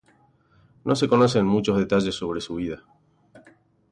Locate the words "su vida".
2.41-2.83